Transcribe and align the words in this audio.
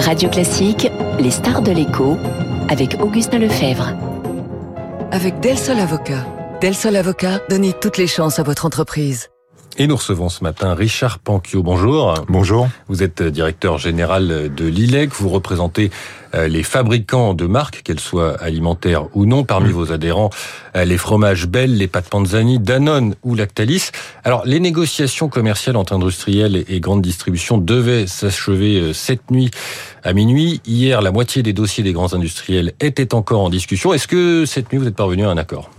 Radio 0.00 0.30
Classique, 0.30 0.90
les 1.18 1.30
stars 1.30 1.62
de 1.62 1.72
l'écho, 1.72 2.16
avec 2.68 2.96
Augustin 3.00 3.38
Lefebvre. 3.38 3.94
Avec 5.12 5.40
Del 5.40 5.58
Sol 5.58 5.78
Avocat. 5.78 6.26
Del 6.60 6.74
Sol 6.74 6.96
Avocat, 6.96 7.40
donnez 7.48 7.72
toutes 7.72 7.98
les 7.98 8.06
chances 8.06 8.38
à 8.38 8.42
votre 8.42 8.66
entreprise. 8.66 9.29
Et 9.78 9.86
nous 9.86 9.96
recevons 9.96 10.28
ce 10.28 10.42
matin 10.42 10.74
Richard 10.74 11.20
Panquio. 11.20 11.62
Bonjour. 11.62 12.14
Bonjour. 12.28 12.68
Vous 12.88 13.02
êtes 13.02 13.22
directeur 13.22 13.78
général 13.78 14.52
de 14.54 14.66
l'ILEC. 14.66 15.10
Vous 15.12 15.28
représentez 15.28 15.90
euh, 16.34 16.48
les 16.48 16.62
fabricants 16.62 17.34
de 17.34 17.46
marques, 17.46 17.82
qu'elles 17.82 18.00
soient 18.00 18.36
alimentaires 18.42 19.06
ou 19.14 19.26
non. 19.26 19.44
Parmi 19.44 19.70
mm. 19.70 19.72
vos 19.72 19.92
adhérents, 19.92 20.30
euh, 20.76 20.84
les 20.84 20.98
fromages 20.98 21.46
Bell, 21.46 21.76
les 21.76 21.86
pâtes 21.86 22.08
Panzani, 22.08 22.58
Danone 22.58 23.14
ou 23.22 23.34
Lactalis. 23.34 23.90
Alors, 24.24 24.42
les 24.44 24.60
négociations 24.60 25.28
commerciales 25.28 25.76
entre 25.76 25.92
industriels 25.92 26.64
et 26.68 26.80
grandes 26.80 27.02
distributions 27.02 27.56
devaient 27.56 28.06
s'achever 28.06 28.80
euh, 28.80 28.92
cette 28.92 29.30
nuit 29.30 29.50
à 30.04 30.12
minuit. 30.12 30.60
Hier, 30.66 31.00
la 31.00 31.10
moitié 31.10 31.42
des 31.42 31.52
dossiers 31.52 31.84
des 31.84 31.92
grands 31.92 32.12
industriels 32.12 32.74
étaient 32.80 33.14
encore 33.14 33.40
en 33.40 33.50
discussion. 33.50 33.94
Est-ce 33.94 34.08
que 34.08 34.44
cette 34.46 34.72
nuit, 34.72 34.78
vous 34.78 34.88
êtes 34.88 34.96
parvenu 34.96 35.24
à 35.24 35.30
un 35.30 35.38
accord? 35.38 35.70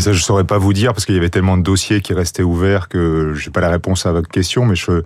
Ça, 0.00 0.12
je 0.12 0.22
saurais 0.22 0.44
pas 0.44 0.58
vous 0.58 0.72
dire 0.72 0.92
parce 0.92 1.04
qu'il 1.04 1.14
y 1.14 1.18
avait 1.18 1.30
tellement 1.30 1.56
de 1.56 1.62
dossiers 1.62 2.00
qui 2.00 2.14
restaient 2.14 2.42
ouverts 2.42 2.88
que 2.88 3.34
j'ai 3.34 3.50
pas 3.50 3.60
la 3.60 3.70
réponse 3.70 4.06
à 4.06 4.12
votre 4.12 4.28
question, 4.28 4.64
mais 4.66 4.76
je 4.76 5.02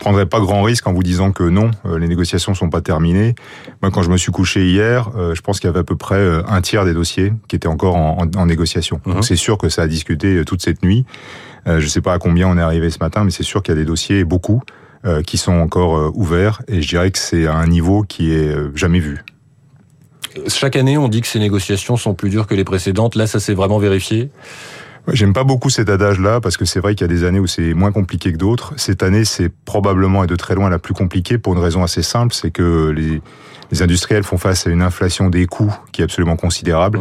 prendrais 0.00 0.26
pas 0.26 0.40
grand 0.40 0.62
risque 0.62 0.86
en 0.88 0.92
vous 0.92 1.04
disant 1.04 1.30
que 1.30 1.44
non, 1.44 1.70
euh, 1.86 1.98
les 1.98 2.08
négociations 2.08 2.54
sont 2.54 2.70
pas 2.70 2.80
terminées. 2.80 3.36
Moi, 3.82 3.92
quand 3.92 4.02
je 4.02 4.10
me 4.10 4.16
suis 4.16 4.32
couché 4.32 4.66
hier, 4.68 5.10
euh, 5.16 5.34
je 5.34 5.42
pense 5.42 5.60
qu'il 5.60 5.68
y 5.68 5.70
avait 5.70 5.80
à 5.80 5.84
peu 5.84 5.96
près 5.96 6.16
euh, 6.16 6.42
un 6.48 6.60
tiers 6.60 6.84
des 6.84 6.94
dossiers 6.94 7.32
qui 7.46 7.54
étaient 7.54 7.68
encore 7.68 7.94
en, 7.94 8.26
en, 8.36 8.46
négociation. 8.46 9.00
Mhm. 9.06 9.14
Donc 9.14 9.24
c'est 9.24 9.36
sûr 9.36 9.58
que 9.58 9.68
ça 9.68 9.82
a 9.82 9.86
discuté 9.86 10.42
toute 10.44 10.62
cette 10.62 10.82
nuit. 10.82 11.04
Je 11.66 11.86
sais 11.86 12.00
pas 12.00 12.14
à 12.14 12.18
combien 12.18 12.48
on 12.48 12.56
est 12.56 12.62
arrivé 12.62 12.88
ce 12.88 12.98
matin, 13.00 13.22
mais 13.22 13.30
c'est 13.30 13.42
sûr 13.42 13.62
qu'il 13.62 13.74
y 13.74 13.76
a 13.76 13.80
des 13.80 13.84
dossiers, 13.84 14.24
beaucoup, 14.24 14.62
qui 15.26 15.36
sont 15.36 15.52
encore 15.52 16.10
ouverts. 16.16 16.62
Et 16.68 16.80
je 16.80 16.88
dirais 16.88 17.10
que 17.10 17.18
c'est 17.18 17.46
à 17.46 17.54
un 17.54 17.66
niveau 17.66 18.02
qui 18.02 18.32
est 18.32 18.50
jamais 18.74 18.98
vu. 18.98 19.22
Chaque 20.46 20.76
année, 20.76 20.96
on 20.98 21.08
dit 21.08 21.20
que 21.20 21.26
ces 21.26 21.38
négociations 21.38 21.96
sont 21.96 22.14
plus 22.14 22.30
dures 22.30 22.46
que 22.46 22.54
les 22.54 22.64
précédentes. 22.64 23.14
Là, 23.14 23.26
ça 23.26 23.40
s'est 23.40 23.54
vraiment 23.54 23.78
vérifié 23.78 24.30
J'aime 25.08 25.32
pas 25.32 25.44
beaucoup 25.44 25.70
cet 25.70 25.88
adage-là 25.88 26.40
parce 26.40 26.56
que 26.56 26.64
c'est 26.64 26.78
vrai 26.78 26.94
qu'il 26.94 27.06
y 27.06 27.10
a 27.10 27.12
des 27.12 27.24
années 27.24 27.40
où 27.40 27.46
c'est 27.46 27.74
moins 27.74 27.90
compliqué 27.90 28.32
que 28.32 28.36
d'autres. 28.36 28.74
Cette 28.76 29.02
année, 29.02 29.24
c'est 29.24 29.48
probablement 29.48 30.24
et 30.24 30.26
de 30.26 30.36
très 30.36 30.54
loin 30.54 30.68
la 30.70 30.78
plus 30.78 30.94
compliquée 30.94 31.38
pour 31.38 31.54
une 31.54 31.58
raison 31.58 31.82
assez 31.82 32.02
simple, 32.02 32.34
c'est 32.34 32.50
que 32.50 32.90
les, 32.90 33.22
les, 33.70 33.82
industriels 33.82 34.24
font 34.24 34.36
face 34.36 34.66
à 34.66 34.70
une 34.70 34.82
inflation 34.82 35.30
des 35.30 35.46
coûts 35.46 35.74
qui 35.92 36.02
est 36.02 36.04
absolument 36.04 36.36
considérable. 36.36 37.00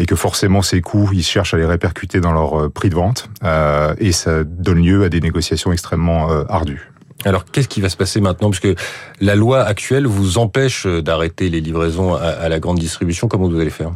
Et 0.00 0.06
que 0.06 0.14
forcément 0.14 0.62
ces 0.62 0.80
coûts, 0.80 1.10
ils 1.12 1.24
cherchent 1.24 1.54
à 1.54 1.56
les 1.56 1.66
répercuter 1.66 2.20
dans 2.20 2.32
leur 2.32 2.60
euh, 2.60 2.68
prix 2.68 2.88
de 2.88 2.94
vente, 2.94 3.28
euh, 3.42 3.96
et 3.98 4.12
ça 4.12 4.44
donne 4.44 4.80
lieu 4.80 5.02
à 5.02 5.08
des 5.08 5.20
négociations 5.20 5.72
extrêmement 5.72 6.30
euh, 6.30 6.44
ardues. 6.48 6.92
Alors, 7.24 7.44
qu'est-ce 7.44 7.68
qui 7.68 7.80
va 7.80 7.88
se 7.88 7.96
passer 7.96 8.20
maintenant? 8.20 8.50
Parce 8.50 8.60
que 8.60 8.74
la 9.20 9.34
loi 9.34 9.62
actuelle 9.62 10.06
vous 10.06 10.38
empêche 10.38 10.86
d'arrêter 10.86 11.48
les 11.48 11.60
livraisons 11.60 12.14
à, 12.14 12.48
la 12.48 12.60
grande 12.60 12.78
distribution. 12.78 13.28
Comment 13.28 13.48
vous 13.48 13.58
allez 13.58 13.70
faire? 13.70 13.92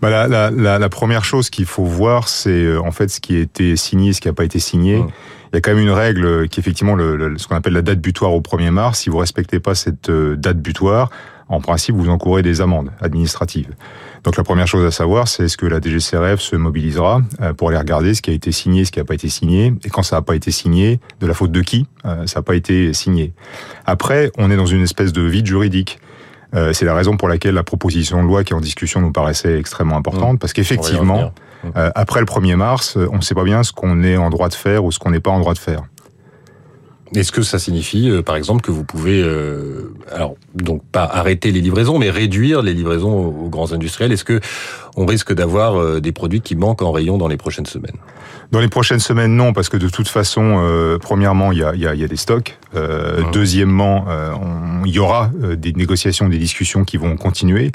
Bah 0.00 0.10
la, 0.10 0.28
la, 0.28 0.50
la, 0.50 0.78
la, 0.78 0.88
première 0.88 1.24
chose 1.24 1.50
qu'il 1.50 1.66
faut 1.66 1.84
voir, 1.84 2.28
c'est 2.28 2.50
euh, 2.50 2.80
en 2.80 2.92
fait 2.92 3.08
ce 3.08 3.20
qui 3.20 3.36
a 3.36 3.40
été 3.40 3.76
signé, 3.76 4.12
ce 4.12 4.20
qui 4.20 4.28
n'a 4.28 4.34
pas 4.34 4.44
été 4.44 4.58
signé. 4.58 4.98
Mmh. 4.98 5.10
Il 5.52 5.56
y 5.56 5.58
a 5.58 5.60
quand 5.60 5.74
même 5.74 5.82
une 5.82 5.90
règle 5.90 6.48
qui 6.48 6.60
est 6.60 6.62
effectivement 6.62 6.94
le, 6.94 7.36
ce 7.36 7.48
qu'on 7.48 7.56
appelle 7.56 7.72
la 7.72 7.82
date 7.82 8.00
butoir 8.00 8.32
au 8.32 8.40
1er 8.40 8.70
mars. 8.70 9.00
Si 9.00 9.10
vous 9.10 9.18
respectez 9.18 9.58
pas 9.58 9.74
cette 9.74 10.08
euh, 10.08 10.36
date 10.36 10.58
butoir, 10.58 11.10
en 11.50 11.60
principe, 11.60 11.96
vous 11.96 12.08
encourez 12.08 12.42
des 12.42 12.60
amendes 12.60 12.90
administratives. 13.00 13.74
Donc 14.22 14.36
la 14.36 14.44
première 14.44 14.68
chose 14.68 14.84
à 14.86 14.92
savoir, 14.92 15.26
c'est 15.26 15.44
est-ce 15.44 15.56
que 15.56 15.66
la 15.66 15.80
DGCRF 15.80 16.40
se 16.40 16.54
mobilisera 16.54 17.22
euh, 17.40 17.52
pour 17.52 17.68
aller 17.68 17.78
regarder 17.78 18.14
ce 18.14 18.22
qui 18.22 18.30
a 18.30 18.32
été 18.32 18.52
signé, 18.52 18.84
ce 18.84 18.92
qui 18.92 19.00
n'a 19.00 19.04
pas 19.04 19.14
été 19.14 19.28
signé, 19.28 19.74
et 19.84 19.88
quand 19.88 20.04
ça 20.04 20.16
n'a 20.16 20.22
pas 20.22 20.36
été 20.36 20.52
signé, 20.52 21.00
de 21.20 21.26
la 21.26 21.34
faute 21.34 21.50
de 21.50 21.60
qui 21.60 21.86
euh, 22.06 22.26
ça 22.26 22.38
n'a 22.38 22.42
pas 22.44 22.54
été 22.54 22.92
signé. 22.92 23.34
Après, 23.84 24.30
on 24.38 24.50
est 24.50 24.56
dans 24.56 24.66
une 24.66 24.82
espèce 24.82 25.12
de 25.12 25.22
vide 25.22 25.46
juridique. 25.46 25.98
Euh, 26.54 26.72
c'est 26.72 26.84
la 26.84 26.94
raison 26.94 27.16
pour 27.16 27.28
laquelle 27.28 27.54
la 27.54 27.64
proposition 27.64 28.22
de 28.22 28.28
loi 28.28 28.44
qui 28.44 28.52
est 28.52 28.56
en 28.56 28.60
discussion 28.60 29.00
nous 29.00 29.12
paraissait 29.12 29.58
extrêmement 29.58 29.96
importante, 29.96 30.34
mmh. 30.34 30.38
parce 30.38 30.52
qu'effectivement, 30.52 31.32
mmh. 31.64 31.68
après 31.96 32.20
le 32.20 32.26
1er 32.26 32.54
mars, 32.54 32.96
on 32.96 33.16
ne 33.16 33.22
sait 33.22 33.34
pas 33.34 33.44
bien 33.44 33.64
ce 33.64 33.72
qu'on 33.72 34.04
est 34.04 34.16
en 34.16 34.30
droit 34.30 34.48
de 34.48 34.54
faire 34.54 34.84
ou 34.84 34.92
ce 34.92 35.00
qu'on 35.00 35.10
n'est 35.10 35.20
pas 35.20 35.30
en 35.32 35.40
droit 35.40 35.54
de 35.54 35.58
faire. 35.58 35.82
Est-ce 37.14 37.32
que 37.32 37.42
ça 37.42 37.58
signifie, 37.58 38.08
euh, 38.08 38.22
par 38.22 38.36
exemple, 38.36 38.60
que 38.62 38.70
vous 38.70 38.84
pouvez, 38.84 39.20
euh, 39.20 39.92
alors 40.12 40.36
donc 40.54 40.82
pas 40.92 41.04
arrêter 41.04 41.50
les 41.50 41.60
livraisons, 41.60 41.98
mais 41.98 42.08
réduire 42.08 42.62
les 42.62 42.72
livraisons 42.72 43.12
aux, 43.12 43.48
grands 43.48 43.72
industriels? 43.72 44.12
Est-ce 44.12 44.24
que 44.24 44.40
on 44.96 45.06
risque 45.06 45.32
d'avoir 45.32 45.76
euh, 45.76 46.00
des 46.00 46.12
produits 46.12 46.40
qui 46.40 46.54
manquent 46.54 46.82
en 46.82 46.92
rayon 46.92 47.18
dans 47.18 47.26
les 47.26 47.36
prochaines 47.36 47.66
semaines? 47.66 47.96
Dans 48.52 48.60
les 48.60 48.68
prochaines 48.68 49.00
semaines, 49.00 49.34
non, 49.34 49.52
parce 49.52 49.68
que 49.68 49.76
de 49.76 49.88
toute 49.88 50.08
façon, 50.08 50.98
premièrement, 51.00 51.52
il 51.52 51.58
y 51.58 51.62
a, 51.62 51.72
y, 51.76 51.86
a, 51.86 51.94
y 51.94 52.02
a, 52.02 52.08
des 52.08 52.16
stocks. 52.16 52.58
Deuxièmement, 53.32 54.06
il 54.84 54.90
y 54.90 54.98
aura 54.98 55.30
des 55.56 55.72
négociations, 55.72 56.28
des 56.28 56.38
discussions 56.38 56.82
qui 56.82 56.96
vont 56.96 57.16
continuer 57.16 57.70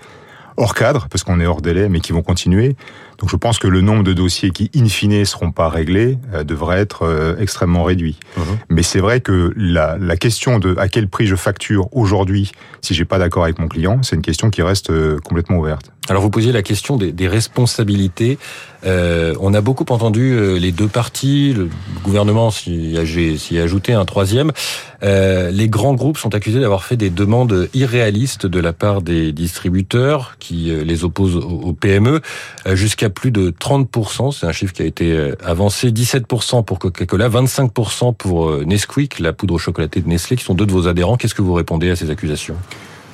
hors 0.57 0.73
cadre, 0.73 1.07
parce 1.09 1.23
qu'on 1.23 1.39
est 1.39 1.45
hors 1.45 1.61
délai, 1.61 1.89
mais 1.89 1.99
qui 1.99 2.11
vont 2.11 2.21
continuer. 2.21 2.75
Donc 3.19 3.29
je 3.29 3.35
pense 3.35 3.59
que 3.59 3.67
le 3.67 3.81
nombre 3.81 4.03
de 4.03 4.13
dossiers 4.13 4.51
qui, 4.51 4.69
in 4.75 4.87
fine, 4.87 5.25
seront 5.25 5.51
pas 5.51 5.69
réglés 5.69 6.17
euh, 6.33 6.43
devrait 6.43 6.79
être 6.79 7.03
euh, 7.03 7.35
extrêmement 7.37 7.83
réduit. 7.83 8.17
Mhm. 8.37 8.43
Mais 8.69 8.83
c'est 8.83 8.99
vrai 8.99 9.21
que 9.21 9.53
la, 9.55 9.97
la, 9.97 10.17
question 10.17 10.59
de 10.59 10.75
à 10.77 10.87
quel 10.87 11.07
prix 11.07 11.27
je 11.27 11.35
facture 11.35 11.87
aujourd'hui, 11.95 12.51
si 12.81 12.93
j'ai 12.93 13.05
pas 13.05 13.19
d'accord 13.19 13.43
avec 13.43 13.59
mon 13.59 13.67
client, 13.67 14.01
c'est 14.03 14.15
une 14.15 14.21
question 14.21 14.49
qui 14.49 14.61
reste 14.61 14.89
euh, 14.89 15.17
complètement 15.19 15.57
ouverte. 15.57 15.91
Alors 16.07 16.21
vous 16.21 16.29
posiez 16.29 16.51
la 16.51 16.61
question 16.61 16.97
des, 16.97 17.11
des 17.11 17.27
responsabilités. 17.27 18.37
Euh, 18.85 19.33
on 19.39 19.53
a 19.55 19.61
beaucoup 19.61 19.85
entendu 19.89 20.33
euh, 20.33 20.59
les 20.59 20.71
deux 20.71 20.87
parties, 20.87 21.53
le 21.53 21.69
gouvernement 22.03 22.51
s'y 22.51 22.95
a, 22.97 23.63
ajouté 23.63 23.93
un 23.93 24.05
troisième. 24.05 24.51
Euh, 25.01 25.49
les 25.49 25.67
grands 25.67 25.95
groupes 25.95 26.17
sont 26.17 26.35
accusés 26.35 26.59
d'avoir 26.59 26.83
fait 26.83 26.97
des 26.97 27.09
demandes 27.09 27.69
irréalistes 27.73 28.45
de 28.45 28.59
la 28.59 28.73
part 28.73 29.01
des 29.01 29.31
distributeurs 29.31 30.35
qui 30.37 30.69
euh, 30.69 30.83
les 30.83 31.03
opposent 31.03 31.37
aux, 31.37 31.73
PME, 31.73 32.21
jusqu'à 32.73 33.09
plus 33.09 33.31
de 33.31 33.49
30%. 33.49 34.31
C'est 34.31 34.45
un 34.45 34.51
chiffre 34.51 34.73
qui 34.73 34.83
a 34.83 34.85
été 34.85 35.31
avancé. 35.43 35.91
17% 35.91 36.63
pour 36.63 36.79
Coca-Cola, 36.79 37.29
25% 37.29 38.15
pour 38.15 38.65
Nesquik, 38.65 39.19
la 39.19 39.33
poudre 39.33 39.57
chocolatée 39.57 40.01
de 40.01 40.07
Nestlé, 40.07 40.37
qui 40.37 40.43
sont 40.43 40.53
deux 40.53 40.65
de 40.65 40.71
vos 40.71 40.87
adhérents. 40.87 41.17
Qu'est-ce 41.17 41.35
que 41.35 41.41
vous 41.41 41.53
répondez 41.53 41.89
à 41.89 41.95
ces 41.95 42.09
accusations? 42.09 42.55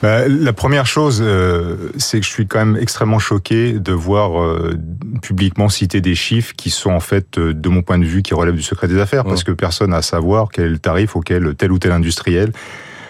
Bah, 0.02 0.28
la 0.28 0.54
première 0.54 0.88
chose, 0.88 1.22
euh, 1.24 1.92
c'est 1.98 2.20
que 2.20 2.26
je 2.26 2.32
suis 2.32 2.48
quand 2.48 2.66
même 2.66 2.78
extrêmement 2.82 3.20
choqué 3.20 3.74
de 3.74 3.94
voir 3.94 4.42
euh, 4.42 4.76
publiquement 5.22 5.70
citer 5.70 6.02
des 6.02 6.16
chiffres 6.16 6.54
qui 6.58 6.72
sont 6.72 6.90
en 6.90 7.00
fait, 7.00 7.38
euh, 7.38 7.54
de 7.54 7.70
mon 7.70 7.84
point 7.84 8.00
de 8.00 8.06
vue, 8.06 8.24
qui 8.24 8.34
relèvent 8.34 8.56
du 8.56 8.64
secret 8.64 8.88
des 8.88 9.00
affaires, 9.00 9.24
parce 9.24 9.44
que 9.44 9.52
personne 9.52 9.92
n'a 9.92 9.98
à 9.98 10.02
savoir 10.02 10.50
quel 10.52 10.66
est 10.66 10.70
le 10.70 10.80
tarif 10.80 11.16
auquel 11.16 11.54
tel 11.56 11.72
ou 11.72 11.78
tel 11.78 11.92
industriel 11.92 12.52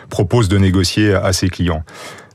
propose 0.09 0.50
de 0.50 0.57
négocier 0.57 1.13
à, 1.13 1.31
ses 1.31 1.47
clients. 1.47 1.84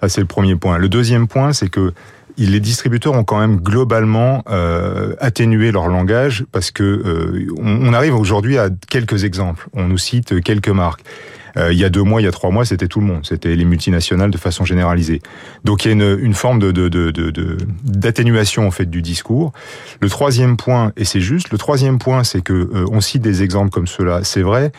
Ça, 0.01 0.09
c'est 0.09 0.23
le 0.23 0.27
premier 0.27 0.57
point. 0.57 0.79
Le 0.79 0.89
deuxième 0.89 1.29
point, 1.29 1.53
c'est 1.53 1.69
que 1.69 1.93
les 2.39 2.61
distributeurs 2.61 3.13
ont 3.13 3.25
quand 3.25 3.39
même 3.39 3.59
globalement 3.59 4.43
euh, 4.49 5.15
atténué 5.21 5.73
leur 5.73 5.89
langage 5.89 6.47
parce 6.53 6.71
que 6.71 7.47
on, 7.59 7.93
arrive 7.93 8.15
aujourd'hui 8.15 8.57
à 8.57 8.71
quelques 8.89 9.25
exemples. 9.25 9.69
On 9.75 9.89
nous 9.89 9.99
cite 9.99 10.43
quelques 10.43 10.71
marques. 10.71 11.03
Euh, 11.57 11.73
il 11.73 11.79
y 11.79 11.85
a 11.85 11.89
deux 11.89 12.03
mois, 12.03 12.21
il 12.21 12.25
y 12.25 12.29
a 12.29 12.33
trois 12.33 12.51
mois, 12.51 12.65
c'était 12.65 12.89
tout 12.89 13.01
le 13.01 13.07
monde. 13.07 13.25
C'était 13.25 13.55
les 13.57 13.65
multinationales 13.65 14.31
de 14.31 14.39
façon 14.39 14.65
généralisée. 14.65 15.21
Donc 15.65 15.85
il 15.85 15.89
y 15.89 15.91
a 15.91 15.95
une, 15.95 16.19
une 16.21 16.35
forme 16.35 16.59
de, 16.59 16.71
de, 16.71 16.89
de, 16.89 17.57
d'atténuation 17.85 18.67
en 18.67 18.71
fait 18.71 18.87
du 18.87 19.03
discours. 19.03 19.53
Le 20.01 20.09
troisième 20.09 20.57
point, 20.57 20.93
et 20.97 21.05
c'est 21.05 21.21
juste, 21.21 21.51
le 21.51 21.59
troisième 21.59 21.99
point, 21.99 22.25
c'est 22.25 22.43
que 22.43 22.53
euh, 22.53 22.87
on 22.91 23.01
cite 23.01 23.23
des 23.23 23.43
exemples 23.43 23.71
comme 23.71 23.87
cela. 23.87 24.21
C'est 24.23 24.43
vrai. 24.43 24.73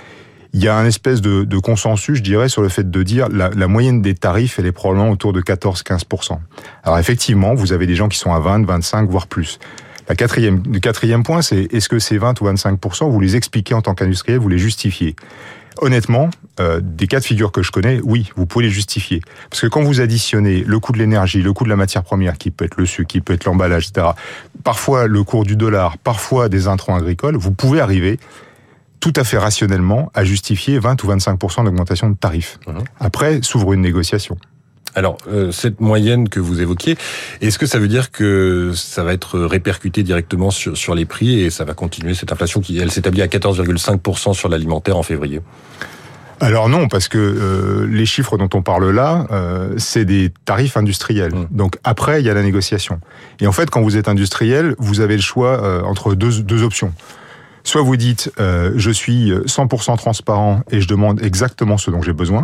Il 0.53 0.63
y 0.63 0.69
a 0.69 0.77
un 0.77 0.85
espèce 0.85 1.21
de, 1.21 1.43
de, 1.43 1.57
consensus, 1.57 2.17
je 2.17 2.23
dirais, 2.23 2.47
sur 2.47 2.61
le 2.61 2.69
fait 2.69 2.89
de 2.89 3.03
dire 3.03 3.27
la, 3.29 3.49
la 3.49 3.67
moyenne 3.67 4.01
des 4.01 4.15
tarifs, 4.15 4.59
elle 4.59 4.65
est 4.65 4.71
probablement 4.71 5.11
autour 5.11 5.33
de 5.33 5.41
14-15%. 5.41 6.39
Alors 6.83 6.97
effectivement, 6.97 7.53
vous 7.53 7.73
avez 7.73 7.85
des 7.85 7.95
gens 7.95 8.07
qui 8.07 8.17
sont 8.17 8.31
à 8.31 8.39
20, 8.39 8.65
25, 8.65 9.09
voire 9.09 9.27
plus. 9.27 9.59
La 10.07 10.15
quatrième, 10.15 10.63
le 10.71 10.79
quatrième 10.79 11.23
point, 11.23 11.41
c'est 11.41 11.67
est-ce 11.73 11.89
que 11.89 11.99
ces 11.99 12.17
20 12.17 12.39
ou 12.39 12.45
25%, 12.45 13.11
vous 13.11 13.19
les 13.19 13.35
expliquez 13.35 13.73
en 13.73 13.81
tant 13.81 13.93
qu'industriel, 13.93 14.39
vous 14.39 14.47
les 14.47 14.57
justifiez? 14.57 15.15
Honnêtement, 15.81 16.29
euh, 16.59 16.79
des 16.83 17.07
cas 17.07 17.19
de 17.19 17.25
figure 17.25 17.51
que 17.51 17.61
je 17.61 17.71
connais, 17.71 17.99
oui, 18.03 18.31
vous 18.35 18.45
pouvez 18.45 18.65
les 18.65 18.71
justifier. 18.71 19.21
Parce 19.49 19.61
que 19.61 19.67
quand 19.67 19.81
vous 19.81 20.01
additionnez 20.01 20.63
le 20.63 20.79
coût 20.79 20.91
de 20.91 20.97
l'énergie, 20.97 21.41
le 21.41 21.53
coût 21.53 21.63
de 21.63 21.69
la 21.69 21.75
matière 21.75 22.03
première, 22.03 22.37
qui 22.37 22.51
peut 22.51 22.65
être 22.65 22.77
le 22.77 22.85
sucre, 22.85 23.07
qui 23.07 23.21
peut 23.21 23.33
être 23.33 23.45
l'emballage, 23.45 23.87
etc., 23.89 24.07
parfois 24.63 25.07
le 25.07 25.23
cours 25.23 25.45
du 25.45 25.55
dollar, 25.55 25.97
parfois 25.97 26.49
des 26.49 26.67
intrants 26.67 26.95
agricoles, 26.95 27.35
vous 27.35 27.51
pouvez 27.51 27.79
arriver 27.79 28.19
tout 28.99 29.13
à 29.15 29.23
fait 29.23 29.37
rationnellement 29.37 30.11
à 30.13 30.23
justifier 30.23 30.79
20 30.79 31.03
ou 31.03 31.07
25% 31.07 31.63
d'augmentation 31.65 32.09
de 32.09 32.15
tarifs. 32.15 32.59
Mmh. 32.67 32.71
Après, 32.99 33.41
s'ouvre 33.43 33.73
une 33.73 33.81
négociation. 33.81 34.37
Alors, 34.97 35.19
euh, 35.31 35.51
cette 35.51 35.79
moyenne 35.79 36.27
que 36.27 36.39
vous 36.39 36.59
évoquiez, 36.59 36.97
est-ce 37.39 37.59
que 37.59 37.67
ça 37.67 37.77
veut 37.77 37.87
dire 37.87 38.09
que 38.09 38.71
ça 38.73 39.03
va 39.03 39.13
être 39.13 39.39
répercuté 39.39 40.01
directement 40.01 40.49
sur, 40.49 40.75
sur 40.75 40.95
les 40.95 41.05
prix 41.05 41.39
et 41.39 41.51
ça 41.51 41.65
va 41.65 41.75
continuer 41.75 42.15
cette 42.15 42.31
inflation 42.31 42.61
qui, 42.61 42.79
elle 42.79 42.89
s'établit 42.89 43.21
à 43.21 43.27
14,5% 43.27 44.33
sur 44.33 44.49
l'alimentaire 44.49 44.97
en 44.97 45.03
février? 45.03 45.41
Alors 46.39 46.67
non, 46.67 46.87
parce 46.87 47.09
que 47.09 47.19
euh, 47.19 47.87
les 47.87 48.07
chiffres 48.07 48.39
dont 48.39 48.49
on 48.55 48.63
parle 48.63 48.89
là, 48.89 49.27
euh, 49.29 49.75
c'est 49.77 50.03
des 50.03 50.33
tarifs 50.45 50.77
industriels. 50.77 51.35
Mmh. 51.35 51.47
Donc 51.51 51.77
après, 51.83 52.19
il 52.19 52.25
y 52.25 52.29
a 52.31 52.33
la 52.33 52.41
négociation. 52.41 52.99
Et 53.39 53.45
en 53.45 53.51
fait, 53.51 53.69
quand 53.69 53.83
vous 53.83 53.97
êtes 53.97 54.07
industriel, 54.07 54.73
vous 54.79 54.99
avez 54.99 55.15
le 55.15 55.21
choix 55.21 55.85
entre 55.85 56.15
deux, 56.15 56.41
deux 56.41 56.63
options. 56.63 56.91
Soit 57.63 57.83
vous 57.83 57.97
dites, 57.97 58.31
je 58.39 58.91
suis 58.91 59.31
100% 59.31 59.97
transparent 59.97 60.61
et 60.71 60.81
je 60.81 60.87
demande 60.87 61.21
exactement 61.21 61.77
ce 61.77 61.91
dont 61.91 62.01
j'ai 62.01 62.13
besoin 62.13 62.41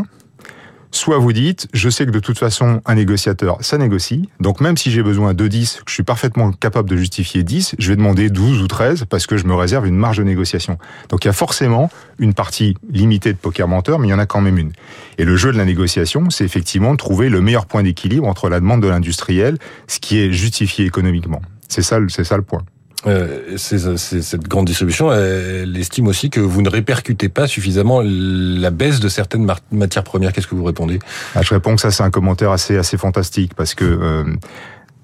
Soit 0.93 1.17
vous 1.17 1.33
dites, 1.33 1.67
je 1.73 1.89
sais 1.89 2.05
que 2.05 2.11
de 2.11 2.19
toute 2.19 2.37
façon, 2.37 2.79
un 2.85 2.93
négociateur, 2.93 3.57
ça 3.61 3.79
négocie. 3.79 4.29
Donc 4.39 4.61
même 4.61 4.77
si 4.77 4.91
j'ai 4.91 5.01
besoin 5.01 5.33
de 5.33 5.47
10, 5.47 5.77
que 5.77 5.89
je 5.89 5.93
suis 5.95 6.03
parfaitement 6.03 6.51
capable 6.51 6.87
de 6.87 6.95
justifier 6.95 7.41
10, 7.41 7.75
je 7.79 7.89
vais 7.89 7.95
demander 7.95 8.29
12 8.29 8.61
ou 8.61 8.67
13 8.67 9.05
parce 9.09 9.25
que 9.25 9.35
je 9.35 9.45
me 9.45 9.55
réserve 9.55 9.87
une 9.87 9.97
marge 9.97 10.19
de 10.19 10.23
négociation. 10.23 10.77
Donc 11.09 11.25
il 11.25 11.29
y 11.29 11.31
a 11.31 11.33
forcément 11.33 11.89
une 12.19 12.35
partie 12.35 12.77
limitée 12.91 13.33
de 13.33 13.39
poker 13.39 13.67
menteur, 13.67 13.97
mais 13.97 14.07
il 14.07 14.11
y 14.11 14.13
en 14.13 14.19
a 14.19 14.27
quand 14.27 14.39
même 14.39 14.59
une. 14.59 14.71
Et 15.17 15.25
le 15.25 15.35
jeu 15.35 15.51
de 15.51 15.57
la 15.57 15.65
négociation, 15.65 16.29
c'est 16.29 16.45
effectivement 16.45 16.91
de 16.91 16.97
trouver 16.97 17.29
le 17.29 17.41
meilleur 17.41 17.65
point 17.65 17.81
d'équilibre 17.81 18.27
entre 18.27 18.47
la 18.47 18.59
demande 18.59 18.83
de 18.83 18.87
l'industriel, 18.87 19.57
ce 19.87 19.99
qui 19.99 20.19
est 20.19 20.31
justifié 20.31 20.85
économiquement. 20.85 21.41
C'est 21.69 21.81
ça, 21.81 21.97
c'est 22.07 22.23
ça 22.23 22.37
le 22.37 22.43
point. 22.43 22.61
Euh, 23.05 23.57
cette 23.57 24.47
grande 24.47 24.65
distribution, 24.65 25.11
elle 25.11 25.75
estime 25.77 26.07
aussi 26.07 26.29
que 26.29 26.39
vous 26.39 26.61
ne 26.61 26.69
répercutez 26.69 27.29
pas 27.29 27.47
suffisamment 27.47 28.01
la 28.03 28.69
baisse 28.69 28.99
de 28.99 29.09
certaines 29.09 29.49
matières 29.71 30.03
premières. 30.03 30.31
Qu'est-ce 30.31 30.47
que 30.47 30.55
vous 30.55 30.63
répondez? 30.63 30.99
Ah, 31.35 31.41
Je 31.41 31.53
réponds 31.53 31.75
que 31.75 31.81
ça, 31.81 31.91
c'est 31.91 32.03
un 32.03 32.11
commentaire 32.11 32.51
assez 32.51 32.77
assez 32.77 32.97
fantastique 32.97 33.53
parce 33.55 33.75
que. 33.75 33.85
Euh, 33.85 34.23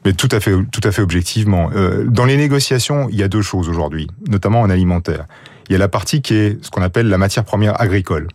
mais 0.06 0.14
tout 0.14 0.30
à 0.32 0.40
fait, 0.40 0.54
tout 0.72 0.82
à 0.84 0.92
fait 0.92 1.02
objectivement. 1.02 1.72
Euh, 1.76 2.06
dans 2.06 2.24
les 2.24 2.38
négociations, 2.38 3.10
il 3.10 3.18
y 3.18 3.24
a 3.24 3.28
deux 3.28 3.42
choses 3.42 3.68
aujourd'hui, 3.68 4.08
notamment 4.30 4.62
en 4.62 4.70
alimentaire. 4.70 5.26
Il 5.68 5.74
y 5.74 5.76
a 5.76 5.78
la 5.78 5.90
partie 5.90 6.22
qui 6.22 6.36
est 6.36 6.64
ce 6.64 6.72
qu'on 6.72 6.82
appelle 6.82 7.10
la 7.10 7.18
matière 7.18 7.44
première 7.44 7.80
agricole. 7.82 8.30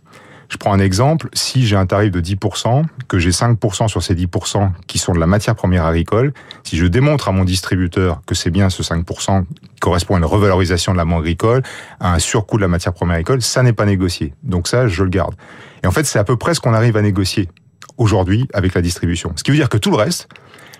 Je 0.55 0.57
prends 0.57 0.71
un 0.71 0.79
exemple, 0.79 1.27
si 1.33 1.67
j'ai 1.67 1.75
un 1.75 1.85
tarif 1.85 2.11
de 2.11 2.21
10%, 2.21 2.85
que 3.09 3.19
j'ai 3.19 3.31
5% 3.31 3.89
sur 3.89 4.01
ces 4.01 4.15
10% 4.15 4.69
qui 4.87 4.99
sont 4.99 5.11
de 5.11 5.19
la 5.19 5.27
matière 5.27 5.53
première 5.53 5.85
agricole, 5.85 6.31
si 6.63 6.77
je 6.77 6.85
démontre 6.85 7.27
à 7.27 7.33
mon 7.33 7.43
distributeur 7.43 8.21
que 8.25 8.35
c'est 8.35 8.51
bien 8.51 8.69
ce 8.69 8.81
5% 8.81 9.43
qui 9.43 9.79
correspond 9.81 10.15
à 10.15 10.19
une 10.19 10.23
revalorisation 10.23 10.93
de 10.93 10.97
l'amont 10.97 11.17
agricole, 11.17 11.61
à 11.99 12.13
un 12.13 12.19
surcoût 12.19 12.55
de 12.55 12.61
la 12.61 12.69
matière 12.69 12.93
première 12.93 13.15
agricole, 13.15 13.41
ça 13.41 13.63
n'est 13.63 13.73
pas 13.73 13.85
négocié. 13.85 14.33
Donc 14.43 14.69
ça, 14.69 14.87
je 14.87 15.03
le 15.03 15.09
garde. 15.09 15.35
Et 15.83 15.87
en 15.87 15.91
fait, 15.91 16.05
c'est 16.05 16.19
à 16.19 16.23
peu 16.23 16.37
près 16.37 16.53
ce 16.53 16.61
qu'on 16.61 16.73
arrive 16.73 16.95
à 16.95 17.01
négocier 17.01 17.49
aujourd'hui 17.97 18.47
avec 18.53 18.75
la 18.75 18.81
distribution. 18.81 19.33
Ce 19.35 19.43
qui 19.43 19.51
veut 19.51 19.57
dire 19.57 19.67
que 19.67 19.77
tout 19.77 19.91
le 19.91 19.97
reste, 19.97 20.29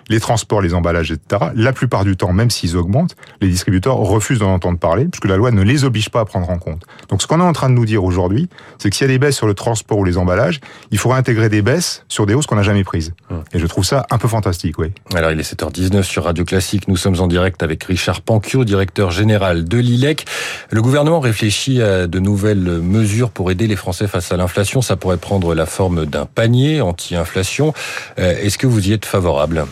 les 0.08 0.20
transports, 0.20 0.60
les 0.60 0.74
emballages, 0.74 1.10
etc., 1.10 1.50
la 1.54 1.72
plupart 1.72 2.04
du 2.04 2.16
temps, 2.16 2.32
même 2.32 2.50
s'ils 2.50 2.76
augmentent, 2.76 3.16
les 3.40 3.48
distributeurs 3.48 3.96
refusent 3.96 4.38
d'en 4.38 4.52
entendre 4.52 4.78
parler, 4.78 5.06
puisque 5.06 5.26
la 5.26 5.36
loi 5.36 5.50
ne 5.50 5.62
les 5.62 5.84
oblige 5.84 6.10
pas 6.10 6.20
à 6.20 6.24
prendre 6.24 6.48
en 6.50 6.58
compte. 6.58 6.82
Donc 7.08 7.22
ce 7.22 7.26
qu'on 7.26 7.40
est 7.40 7.44
en 7.44 7.52
train 7.52 7.68
de 7.68 7.74
nous 7.74 7.86
dire 7.86 8.04
aujourd'hui, 8.04 8.48
c'est 8.78 8.90
que 8.90 8.96
s'il 8.96 9.06
y 9.06 9.10
a 9.10 9.12
des 9.12 9.18
baisses 9.18 9.36
sur 9.36 9.46
le 9.46 9.54
transport 9.54 9.98
ou 9.98 10.04
les 10.04 10.18
emballages, 10.18 10.60
il 10.90 10.98
faudra 10.98 11.18
intégrer 11.18 11.48
des 11.48 11.62
baisses 11.62 12.04
sur 12.08 12.26
des 12.26 12.34
hausses 12.34 12.46
qu'on 12.46 12.56
n'a 12.56 12.62
jamais 12.62 12.84
prises. 12.84 13.14
Hum. 13.30 13.42
Et 13.52 13.58
je 13.58 13.66
trouve 13.66 13.84
ça 13.84 14.06
un 14.10 14.18
peu 14.18 14.28
fantastique, 14.28 14.78
oui. 14.78 14.92
Alors 15.14 15.30
il 15.30 15.40
est 15.40 15.54
7h19 15.54 16.02
sur 16.02 16.24
Radio 16.24 16.44
Classique, 16.44 16.88
nous 16.88 16.96
sommes 16.96 17.20
en 17.20 17.26
direct 17.26 17.62
avec 17.62 17.82
Richard 17.84 18.22
Panquio, 18.22 18.64
directeur 18.64 19.10
général 19.10 19.64
de 19.64 19.78
l'ILEC. 19.78 20.26
Le 20.70 20.82
gouvernement 20.82 21.20
réfléchit 21.20 21.82
à 21.82 22.06
de 22.06 22.18
nouvelles 22.18 22.80
mesures 22.80 23.30
pour 23.30 23.50
aider 23.50 23.66
les 23.66 23.76
Français 23.76 24.06
face 24.06 24.32
à 24.32 24.36
l'inflation. 24.36 24.82
Ça 24.82 24.96
pourrait 24.96 25.16
prendre 25.16 25.54
la 25.54 25.66
forme 25.66 26.06
d'un 26.06 26.26
panier 26.26 26.80
anti-inflation. 26.80 27.72
Euh, 28.18 28.36
est-ce 28.40 28.58
que 28.58 28.66
vous 28.66 28.88
y 28.88 28.92
êtes 28.92 29.04
favorable? 29.04 29.66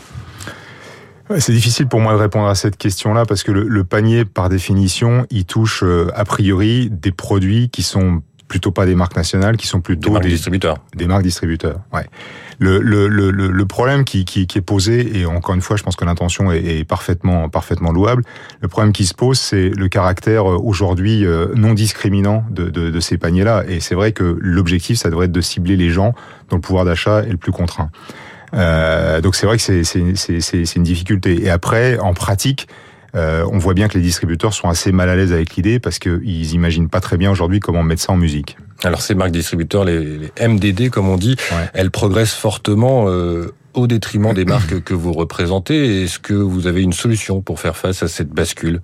C'est 1.38 1.52
difficile 1.52 1.86
pour 1.86 2.00
moi 2.00 2.12
de 2.12 2.18
répondre 2.18 2.48
à 2.48 2.54
cette 2.54 2.76
question-là 2.76 3.24
parce 3.26 3.42
que 3.42 3.52
le, 3.52 3.84
panier, 3.84 4.24
par 4.24 4.48
définition, 4.48 5.26
il 5.30 5.44
touche 5.44 5.82
euh, 5.82 6.10
a 6.14 6.24
priori 6.24 6.90
des 6.90 7.12
produits 7.12 7.70
qui 7.70 7.82
sont 7.82 8.22
plutôt 8.48 8.70
pas 8.70 8.86
des 8.86 8.94
marques 8.94 9.16
nationales, 9.16 9.56
qui 9.56 9.66
sont 9.66 9.80
plutôt 9.80 10.10
des 10.10 10.12
marques 10.12 10.26
distributeurs. 10.26 10.76
Des 10.94 11.06
marques 11.06 11.22
distributeurs, 11.22 11.80
ouais. 11.92 12.06
Le, 12.60 12.78
le, 12.78 13.08
le, 13.08 13.30
le 13.30 13.66
problème 13.66 14.04
qui, 14.04 14.24
qui, 14.24 14.46
qui, 14.46 14.58
est 14.58 14.62
posé, 14.62 15.18
et 15.18 15.26
encore 15.26 15.56
une 15.56 15.60
fois, 15.60 15.76
je 15.76 15.82
pense 15.82 15.96
que 15.96 16.04
l'intention 16.04 16.52
est, 16.52 16.64
est, 16.64 16.84
parfaitement, 16.84 17.48
parfaitement 17.48 17.90
louable, 17.90 18.22
le 18.60 18.68
problème 18.68 18.92
qui 18.92 19.06
se 19.06 19.14
pose, 19.14 19.40
c'est 19.40 19.70
le 19.70 19.88
caractère 19.88 20.48
euh, 20.48 20.56
aujourd'hui 20.62 21.26
euh, 21.26 21.48
non 21.56 21.74
discriminant 21.74 22.44
de, 22.50 22.68
de, 22.70 22.90
de 22.90 23.00
ces 23.00 23.18
paniers-là. 23.18 23.64
Et 23.66 23.80
c'est 23.80 23.96
vrai 23.96 24.12
que 24.12 24.38
l'objectif, 24.40 24.98
ça 24.98 25.10
devrait 25.10 25.26
être 25.26 25.32
de 25.32 25.40
cibler 25.40 25.76
les 25.76 25.90
gens 25.90 26.14
dont 26.48 26.56
le 26.56 26.62
pouvoir 26.62 26.84
d'achat 26.84 27.24
est 27.24 27.32
le 27.32 27.38
plus 27.38 27.52
contraint. 27.52 27.90
Euh, 28.54 29.20
donc 29.20 29.34
c'est 29.34 29.46
vrai 29.46 29.56
que 29.56 29.82
c'est 29.82 30.76
une 30.76 30.82
difficulté. 30.82 31.44
Et 31.44 31.50
après, 31.50 31.98
en 31.98 32.14
pratique, 32.14 32.68
euh, 33.14 33.46
on 33.52 33.58
voit 33.58 33.74
bien 33.74 33.88
que 33.88 33.94
les 33.94 34.02
distributeurs 34.02 34.54
sont 34.54 34.68
assez 34.68 34.90
mal 34.92 35.08
à 35.08 35.16
l'aise 35.16 35.32
avec 35.32 35.54
l'idée 35.54 35.78
parce 35.78 35.98
qu'ils 35.98 36.52
imaginent 36.52 36.88
pas 36.88 37.00
très 37.00 37.16
bien 37.16 37.30
aujourd'hui 37.30 37.60
comment 37.60 37.82
mettre 37.82 38.02
ça 38.02 38.12
en 38.12 38.16
musique. 38.16 38.56
Alors 38.82 39.02
ces 39.02 39.14
marques 39.14 39.30
distributeurs, 39.30 39.84
les, 39.84 40.18
les 40.18 40.48
MDD 40.48 40.90
comme 40.90 41.08
on 41.08 41.16
dit, 41.16 41.36
elles 41.74 41.90
progressent 41.90 42.34
fortement 42.34 43.04
euh, 43.08 43.54
au 43.72 43.86
détriment 43.86 44.34
des 44.34 44.44
marques 44.44 44.82
que 44.82 44.94
vous 44.94 45.12
représentez. 45.12 46.04
Est-ce 46.04 46.18
que 46.18 46.34
vous 46.34 46.66
avez 46.66 46.82
une 46.82 46.92
solution 46.92 47.40
pour 47.40 47.60
faire 47.60 47.76
face 47.76 48.02
à 48.02 48.08
cette 48.08 48.30
bascule? 48.30 48.80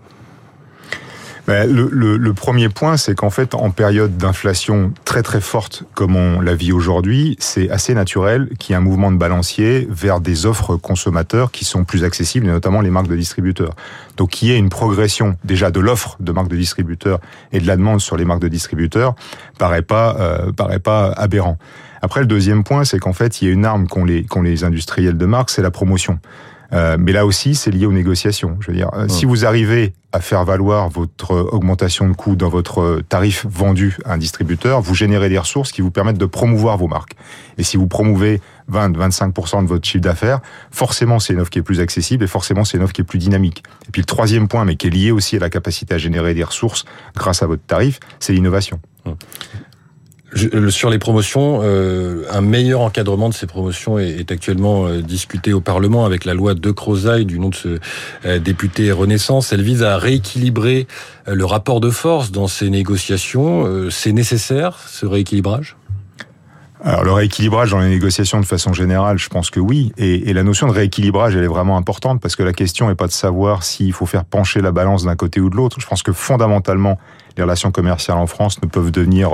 Le, 1.49 1.89
le, 1.91 2.17
le, 2.17 2.33
premier 2.33 2.69
point, 2.69 2.97
c'est 2.97 3.15
qu'en 3.15 3.31
fait, 3.31 3.55
en 3.55 3.71
période 3.71 4.17
d'inflation 4.17 4.93
très 5.05 5.23
très 5.23 5.41
forte 5.41 5.85
comme 5.95 6.17
on 6.17 6.41
la 6.41 6.55
vit 6.55 6.73
aujourd'hui, 6.73 7.37
c'est 7.41 7.71
assez 7.71 7.95
naturel 7.95 8.49
qu'il 8.59 8.73
y 8.73 8.75
ait 8.75 8.77
un 8.77 8.85
mouvement 8.85 9.11
de 9.11 9.17
balancier 9.17 9.89
vers 9.91 10.21
des 10.21 10.47
offres 10.47 10.77
consommateurs 10.77 11.51
qui 11.51 11.65
sont 11.65 11.85
plus 11.85 12.05
accessibles, 12.05 12.47
et 12.47 12.51
notamment 12.51 12.81
les 12.81 12.91
marques 12.91 13.09
de 13.09 13.17
distributeurs. 13.17 13.75
Donc, 14.17 14.31
qu'il 14.31 14.49
y 14.49 14.53
ait 14.53 14.59
une 14.59 14.69
progression 14.69 15.37
déjà 15.45 15.71
de 15.71 15.81
l'offre 15.81 16.17
de 16.21 16.33
marques 16.33 16.49
de 16.49 16.57
distributeurs 16.57 17.21
et 17.53 17.61
de 17.61 17.67
la 17.67 17.77
demande 17.77 18.01
sur 18.01 18.17
les 18.17 18.25
marques 18.25 18.43
de 18.43 18.49
distributeurs 18.49 19.15
paraît 19.59 19.83
pas 19.83 20.17
euh, 20.21 20.53
paraît 20.53 20.79
pas 20.79 21.13
aberrant. 21.13 21.59
Après, 22.03 22.21
le 22.21 22.27
deuxième 22.27 22.65
point, 22.65 22.85
c'est 22.85 22.99
qu'en 22.99 23.13
fait, 23.13 23.43
il 23.43 23.49
y 23.49 23.51
a 23.51 23.53
une 23.53 23.65
arme 23.65 23.87
qu'ont 23.87 24.05
les, 24.05 24.25
qu'ont 24.25 24.43
les 24.43 24.65
industriels 24.65 25.19
de 25.19 25.27
marque, 25.27 25.51
c'est 25.51 25.63
la 25.63 25.71
promotion. 25.71 26.19
Euh, 26.72 26.96
mais 26.99 27.12
là 27.12 27.26
aussi, 27.26 27.55
c'est 27.55 27.70
lié 27.70 27.87
aux 27.87 27.93
négociations. 27.93 28.56
Je 28.61 28.69
veux 28.69 28.76
dire, 28.76 28.90
euh, 28.94 29.08
si 29.08 29.25
vous 29.25 29.44
arrivez 29.44 29.93
à 30.12 30.20
faire 30.20 30.44
valoir 30.44 30.88
votre 30.88 31.34
augmentation 31.52 32.08
de 32.08 32.14
coût 32.14 32.37
dans 32.37 32.49
votre 32.49 33.00
tarif 33.08 33.46
vendu 33.49 33.96
à 34.05 34.14
un 34.14 34.19
distributeur, 34.19 34.81
vous 34.81 34.94
générez 34.94 35.28
des 35.28 35.38
ressources 35.38 35.72
qui 35.72 35.82
vous 35.82 35.90
permettent 35.90 36.19
de 36.19 36.26
promouvoir 36.26 36.76
vos 36.78 36.88
marques. 36.88 37.14
Et 37.58 37.62
si 37.62 37.76
vous 37.76 37.87
promouvez 37.87 38.40
20-25% 38.72 39.62
de 39.62 39.69
votre 39.69 39.87
chiffre 39.87 40.02
d'affaires, 40.02 40.40
forcément 40.70 41.20
c'est 41.20 41.32
une 41.32 41.40
offre 41.40 41.50
qui 41.50 41.61
est 41.61 41.62
plus 41.62 41.81
accessible 41.81 42.25
et 42.25 42.26
forcément 42.26 42.64
c'est 42.64 42.76
une 42.76 42.82
offre 42.82 42.93
qui 42.93 43.02
est 43.02 43.05
plus 43.05 43.19
dynamique. 43.19 43.62
Et 43.88 43.93
puis 43.93 44.02
le 44.02 44.06
troisième 44.06 44.49
point, 44.49 44.64
mais 44.64 44.76
qui 44.76 44.88
est 44.88 44.90
lié 44.90 45.12
aussi 45.12 45.37
à 45.37 45.40
la 45.40 45.50
capacité 45.50 45.94
à 45.94 45.99
générer 45.99 46.34
des 46.34 46.44
ressources 46.44 46.84
grâce 47.17 47.43
à 47.43 47.46
votre 47.46 47.62
tarif, 47.64 48.00
c'est 48.19 48.32
l'innovation. 48.32 48.81
Euh, 50.37 50.71
sur 50.71 50.91
les 50.91 50.99
promotions, 50.99 51.61
euh, 51.62 52.25
un 52.31 52.41
meilleur 52.41 52.81
encadrement 52.81 53.29
de 53.29 53.35
ces 53.35 53.47
promotions 53.47 53.99
est, 53.99 54.31
actuellement 54.31 54.87
euh, 54.87 55.03
discuté 55.03 55.53
au 55.53 55.61
Parlement 55.61 56.05
avec 56.05 56.25
la 56.25 56.35
loi 56.35 56.55
de 56.55 56.71
Crozaille 56.71 57.25
du 57.25 57.38
nom 57.38 57.49
de 57.49 57.55
ce 57.55 57.79
député 58.38 58.93
Renaissance. 58.93 59.53
Elle 59.53 59.62
vise 59.62 59.82
à 59.82 59.97
rééquilibrer 59.97 60.87
le 61.27 61.44
rapport 61.44 61.81
de 61.81 61.91
force 61.91 62.31
dans 62.31 62.49
ces 62.49 62.71
négociations. 62.71 63.91
C'est 63.91 64.12
nécessaire 64.12 64.79
ce 64.87 65.06
rééquilibrage? 65.06 65.77
Alors 66.82 67.05
le 67.05 67.13
rééquilibrage 67.13 67.72
dans 67.72 67.81
les 67.81 67.91
négociations 67.91 68.41
de 68.41 68.46
façon 68.46 68.72
générale, 68.72 69.19
je 69.19 69.29
pense 69.29 69.51
que 69.51 69.60
oui. 69.60 69.93
Et, 69.99 70.32
la 70.32 70.43
notion 70.43 70.67
de 70.67 70.72
rééquilibrage, 70.72 71.37
elle 71.37 71.44
est 71.44 71.49
vraiment 71.49 71.77
importante 71.77 72.20
parce 72.20 72.37
que 72.37 72.43
la 72.43 72.55
question 72.55 72.89
n'est 72.89 72.94
pas 72.94 73.06
de 73.06 73.13
savoir 73.13 73.65
s'il 73.65 73.93
faut 73.93 74.06
faire 74.06 74.25
pencher 74.25 74.63
la 74.63 74.72
balance 74.72 75.05
d'un 75.05 75.17
côté 75.17 75.41
ou 75.41 75.51
de 75.51 75.56
l'autre. 75.56 75.79
Je 75.81 75.87
pense 75.87 76.03
que 76.03 76.13
fondamentalement, 76.13 76.99
les 77.37 77.43
relations 77.43 77.70
commerciales 77.70 78.17
en 78.17 78.27
France 78.27 78.63
ne 78.63 78.69
peuvent 78.69 78.91
devenir 78.91 79.32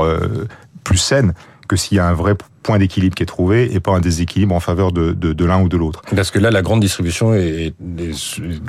plus 0.87 0.99
saine 0.99 1.35
que 1.69 1.75
s'il 1.75 1.97
y 1.97 2.01
a 2.01 2.07
un 2.07 2.15
vrai 2.15 2.35
point 2.63 2.79
d'équilibre 2.79 3.17
qui 3.17 3.25
est 3.25 3.33
trouvé 3.39 3.75
et 3.75 3.81
pas 3.81 3.93
un 3.93 4.01
déséquilibre 4.01 4.55
en 4.55 4.61
faveur 4.61 4.93
de, 4.93 5.13
de, 5.13 5.33
de 5.33 5.45
l'un 5.45 5.61
ou 5.61 5.69
de 5.69 5.77
l'autre. 5.77 6.03
Parce 6.15 6.31
que 6.31 6.39
là, 6.39 6.51
la 6.53 6.63
grande 6.63 6.81
distribution 6.81 7.35
est, 7.35 7.75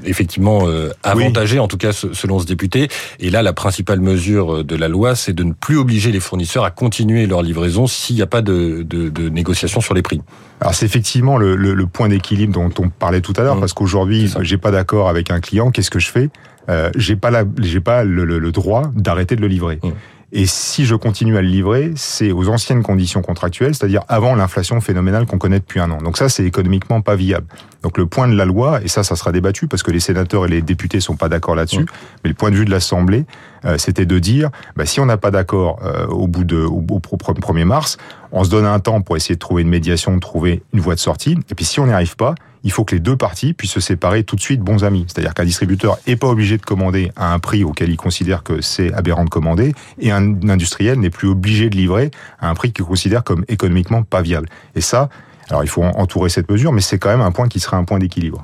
effectivement 0.03 0.61
euh, 0.65 0.89
avantagée, 1.03 1.59
en 1.59 1.67
tout 1.67 1.77
cas 1.77 1.93
selon 1.93 2.39
ce 2.39 2.47
député. 2.47 2.89
Et 3.19 3.29
là, 3.29 3.43
la 3.43 3.53
principale 3.53 3.99
mesure 3.99 4.63
de 4.63 4.75
la 4.75 4.87
loi, 4.87 5.15
c'est 5.15 5.33
de 5.33 5.43
ne 5.43 5.53
plus 5.53 5.77
obliger 5.77 6.11
les 6.11 6.19
fournisseurs 6.19 6.63
à 6.63 6.71
continuer 6.71 7.27
leur 7.27 7.43
livraison 7.43 7.85
s'il 7.85 8.15
n'y 8.15 8.23
a 8.23 8.27
pas 8.27 8.41
de, 8.41 8.81
de, 8.81 9.09
de 9.09 9.29
négociation 9.29 9.79
sur 9.79 9.93
les 9.93 10.01
prix. 10.01 10.21
Alors 10.59 10.73
c'est 10.73 10.87
effectivement 10.87 11.37
le, 11.37 11.55
le, 11.55 11.75
le 11.75 11.85
point 11.85 12.09
d'équilibre 12.09 12.53
dont 12.53 12.71
on 12.79 12.89
parlait 12.89 13.21
tout 13.21 13.33
à 13.37 13.43
l'heure, 13.43 13.57
mmh. 13.57 13.59
parce 13.59 13.73
qu'aujourd'hui, 13.73 14.33
j'ai 14.41 14.57
pas 14.57 14.71
d'accord 14.71 15.07
avec 15.07 15.29
un 15.29 15.39
client, 15.39 15.69
qu'est-ce 15.69 15.91
que 15.91 15.99
je 15.99 16.09
fais? 16.09 16.29
Euh, 16.69 16.89
J'ai 16.95 17.15
pas 17.15 17.31
la, 17.31 17.43
j'ai 17.59 17.79
pas 17.79 18.03
le, 18.03 18.25
le, 18.25 18.51
droit 18.51 18.91
d'arrêter 18.95 19.35
de 19.35 19.41
le 19.41 19.47
livrer. 19.47 19.79
Mmh. 19.83 19.89
Et 20.33 20.45
si 20.45 20.85
je 20.85 20.93
continue 20.93 21.37
à 21.37 21.41
le 21.41 21.47
livrer, 21.47 21.93
c'est 21.95 22.33
aux 22.33 22.49
anciennes 22.49 22.83
conditions 22.83 23.21
contractuelles, 23.21 23.73
c'est-à-dire 23.73 24.01
avant 24.09 24.35
l'inflation 24.35 24.81
phénoménale 24.81 25.25
qu'on 25.25 25.37
connaît 25.37 25.59
depuis 25.59 25.79
un 25.79 25.89
an. 25.89 25.99
Donc 25.99 26.17
ça, 26.17 26.27
c'est 26.27 26.43
économiquement 26.43 26.99
pas 26.99 27.15
viable. 27.15 27.47
Donc 27.81 27.97
le 27.97 28.07
point 28.07 28.27
de 28.27 28.35
la 28.35 28.43
loi, 28.43 28.81
et 28.83 28.89
ça, 28.89 29.03
ça 29.03 29.15
sera 29.15 29.31
débattu 29.31 29.67
parce 29.67 29.83
que 29.83 29.91
les 29.91 30.01
sénateurs 30.01 30.45
et 30.45 30.49
les 30.49 30.61
députés 30.61 30.99
sont 30.99 31.15
pas 31.15 31.29
d'accord 31.29 31.55
là-dessus, 31.55 31.85
mais 32.23 32.29
le 32.29 32.33
point 32.33 32.51
de 32.51 32.57
vue 32.57 32.65
de 32.65 32.71
l'Assemblée, 32.71 33.25
euh, 33.63 33.77
c'était 33.77 34.05
de 34.05 34.19
dire, 34.19 34.49
bah, 34.75 34.85
si 34.85 34.99
on 34.99 35.05
n'a 35.05 35.15
pas 35.15 35.31
d'accord 35.31 35.79
euh, 35.83 36.05
au 36.07 36.27
bout 36.27 36.43
de 36.43 36.57
au, 36.57 36.83
au 36.89 36.99
1er 36.99 37.63
mars, 37.63 37.97
on 38.33 38.43
se 38.43 38.49
donne 38.49 38.65
un 38.65 38.79
temps 38.79 39.01
pour 39.01 39.15
essayer 39.15 39.35
de 39.35 39.39
trouver 39.39 39.61
une 39.61 39.69
médiation, 39.69 40.13
de 40.13 40.19
trouver 40.19 40.61
une 40.73 40.81
voie 40.81 40.95
de 40.95 40.99
sortie. 40.99 41.37
Et 41.49 41.55
puis 41.55 41.63
si 41.63 41.79
on 41.79 41.87
n'y 41.87 41.93
arrive 41.93 42.17
pas, 42.17 42.35
il 42.67 42.71
faut 42.71 42.83
que 42.83 42.95
les 42.95 42.99
deux 42.99 43.15
parties 43.15 43.53
puissent 43.53 43.71
se 43.71 43.79
séparer 43.79 44.25
tout 44.25 44.35
de 44.35 44.41
suite 44.41 44.59
bons 44.59 44.83
amis. 44.83 45.05
C'est-à-dire 45.07 45.33
qu'un 45.33 45.45
distributeur 45.45 45.99
n'est 46.05 46.17
pas 46.17 46.27
obligé 46.27 46.57
de 46.57 46.63
commander 46.63 47.13
à 47.15 47.33
un 47.33 47.39
prix 47.39 47.63
auquel 47.63 47.89
il 47.89 47.95
considère 47.95 48.43
que 48.43 48.59
c'est 48.59 48.91
aberrant 48.93 49.23
de 49.23 49.29
commander, 49.29 49.73
et 49.99 50.11
un 50.11 50.49
industriel 50.49 50.99
n'est 50.99 51.09
plus 51.09 51.29
obligé 51.29 51.69
de 51.69 51.77
livrer 51.77 52.11
à 52.41 52.49
un 52.49 52.55
prix 52.55 52.73
qu'il 52.73 52.83
considère 52.83 53.23
comme 53.23 53.45
économiquement 53.47 54.03
pas 54.03 54.21
viable. 54.21 54.49
Et 54.75 54.81
ça, 54.81 55.07
alors 55.49 55.63
il 55.63 55.69
faut 55.69 55.81
entourer 55.81 56.27
cette 56.27 56.51
mesure, 56.51 56.73
mais 56.73 56.81
c'est 56.81 56.99
quand 56.99 57.09
même 57.09 57.21
un 57.21 57.31
point 57.31 57.47
qui 57.47 57.61
serait 57.61 57.77
un 57.77 57.85
point 57.85 57.99
d'équilibre. 57.99 58.43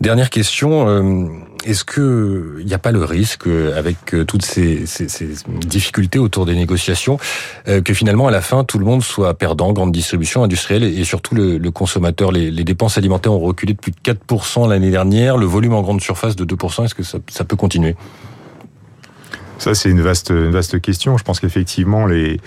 Dernière 0.00 0.30
question, 0.30 0.88
euh, 0.88 1.28
est-ce 1.64 1.84
que 1.84 2.56
il 2.58 2.66
n'y 2.66 2.74
a 2.74 2.78
pas 2.78 2.92
le 2.92 3.04
risque, 3.04 3.46
avec 3.46 4.14
euh, 4.14 4.24
toutes 4.24 4.44
ces, 4.44 4.84
difficultés 5.66 6.18
autour 6.18 6.46
des 6.46 6.54
négociations, 6.54 7.18
euh, 7.68 7.80
que 7.80 7.94
finalement 7.94 8.28
à 8.28 8.30
la 8.30 8.40
fin 8.40 8.64
tout 8.64 8.78
le 8.78 8.84
monde 8.84 9.02
soit 9.02 9.34
perdant, 9.34 9.72
grande 9.72 9.92
distribution 9.92 10.42
industrielle 10.42 10.84
et 10.84 11.04
surtout 11.04 11.34
le, 11.34 11.58
consommateur 11.70 12.32
les, 12.32 12.50
dépenses 12.64 12.98
alimentaires 12.98 13.32
ont 13.32 13.40
reculé 13.40 13.74
de 13.74 13.78
plus 13.78 13.92
de 13.92 13.96
4% 14.04 14.68
l'année 14.68 14.90
dernière, 14.90 15.36
le 15.36 15.46
volume 15.46 15.74
en 15.74 15.82
grande 15.82 16.00
surface 16.00 16.36
de 16.36 16.44
2%, 16.44 16.84
est-ce 16.84 16.94
que 16.94 17.02
ça, 17.02 17.44
peut 17.44 17.56
continuer? 17.56 17.96
Ça 19.58 19.74
c'est 19.74 19.90
une 19.90 20.00
vaste, 20.00 20.32
vaste 20.32 20.80
question. 20.80 21.16
Je 21.16 21.24
pense 21.24 21.40
qu'effectivement 21.40 22.06
les 22.06 22.40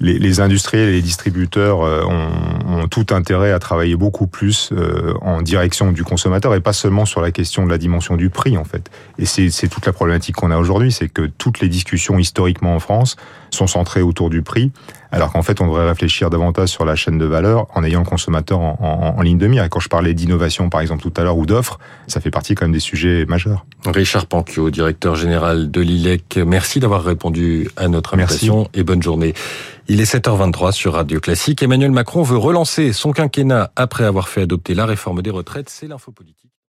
les, 0.00 0.18
les, 0.18 0.40
industriels 0.40 0.90
et 0.90 0.92
les 0.92 1.02
distributeurs 1.02 1.82
euh, 1.82 2.02
ont, 2.04 2.65
ont, 2.76 2.88
tout 2.88 3.06
intérêt 3.10 3.52
à 3.52 3.58
travailler 3.58 3.96
beaucoup 3.96 4.26
plus 4.26 4.70
euh, 4.72 5.14
en 5.20 5.42
direction 5.42 5.92
du 5.92 6.04
consommateur 6.04 6.54
et 6.54 6.60
pas 6.60 6.72
seulement 6.72 7.04
sur 7.04 7.20
la 7.20 7.30
question 7.30 7.64
de 7.64 7.70
la 7.70 7.78
dimension 7.78 8.16
du 8.16 8.30
prix 8.30 8.56
en 8.56 8.64
fait. 8.64 8.90
Et 9.18 9.26
c'est 9.26 9.68
toute 9.68 9.86
la 9.86 9.92
problématique 9.92 10.36
qu'on 10.36 10.50
a 10.50 10.58
aujourd'hui, 10.58 10.92
c'est 10.92 11.08
que 11.08 11.26
toutes 11.26 11.60
les 11.60 11.68
discussions 11.68 12.18
historiquement 12.18 12.74
en 12.74 12.80
France 12.80 13.16
sont 13.50 13.66
centrées 13.66 14.02
autour 14.02 14.30
du 14.30 14.42
prix, 14.42 14.72
alors 15.12 15.32
qu'en 15.32 15.42
fait 15.42 15.60
on 15.60 15.66
devrait 15.66 15.88
réfléchir 15.88 16.30
davantage 16.30 16.68
sur 16.68 16.84
la 16.84 16.96
chaîne 16.96 17.18
de 17.18 17.24
valeur 17.24 17.66
en 17.74 17.84
ayant 17.84 18.00
le 18.00 18.06
consommateur 18.06 18.58
en, 18.58 18.76
en, 18.80 19.18
en 19.18 19.22
ligne 19.22 19.38
de 19.38 19.46
mire. 19.46 19.64
Et 19.64 19.68
quand 19.68 19.80
je 19.80 19.88
parlais 19.88 20.14
d'innovation 20.14 20.68
par 20.68 20.80
exemple 20.80 21.02
tout 21.02 21.12
à 21.16 21.24
l'heure 21.24 21.36
ou 21.38 21.46
d'offres, 21.46 21.78
ça 22.06 22.20
fait 22.20 22.30
partie 22.30 22.54
quand 22.54 22.64
même 22.64 22.72
des 22.72 22.80
sujets 22.80 23.24
majeurs. 23.26 23.64
Richard 23.86 24.26
Panquio, 24.26 24.70
directeur 24.70 25.14
général 25.14 25.70
de 25.70 25.80
l'ILEC, 25.80 26.38
merci 26.44 26.80
d'avoir 26.80 27.04
répondu 27.04 27.68
à 27.76 27.88
notre 27.88 28.14
invitation 28.14 28.58
merci. 28.58 28.70
et 28.74 28.82
bonne 28.82 29.02
journée. 29.02 29.34
Il 29.88 30.00
est 30.00 30.12
7h23 30.12 30.72
sur 30.72 30.94
Radio 30.94 31.20
Classique. 31.20 31.62
Emmanuel 31.62 31.92
Macron 31.92 32.22
veut 32.22 32.36
relancer 32.36 32.92
son 32.92 33.12
quinquennat 33.12 33.70
après 33.76 34.04
avoir 34.04 34.28
fait 34.28 34.42
adopter 34.42 34.74
la 34.74 34.84
réforme 34.86 35.22
des 35.22 35.30
retraites. 35.30 35.68
C'est 35.68 35.86
l'info 35.86 36.10
politique. 36.10 36.50